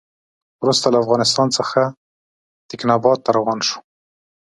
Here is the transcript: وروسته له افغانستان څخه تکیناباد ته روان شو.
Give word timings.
وروسته 0.61 0.85
له 0.93 0.97
افغانستان 1.03 1.47
څخه 1.57 1.81
تکیناباد 2.69 3.17
ته 3.25 3.29
روان 3.37 3.59
شو. 3.67 3.79